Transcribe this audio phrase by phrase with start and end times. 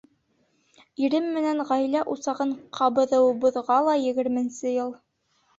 [1.07, 4.91] Ирем менән ғаилә усағын ҡабыҙыуыбыҙға ла егерменсе йыл.